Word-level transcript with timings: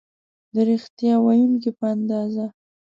د 0.53 0.55
ریښتیا 0.69 1.13
ویونکي 1.23 1.71
په 1.77 1.85
اندازه 1.95 2.45